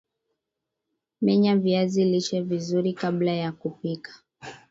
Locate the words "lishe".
2.05-2.41